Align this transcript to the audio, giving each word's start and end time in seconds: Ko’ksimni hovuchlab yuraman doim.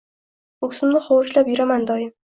Ko’ksimni 0.63 1.01
hovuchlab 1.09 1.53
yuraman 1.55 1.87
doim. 1.93 2.13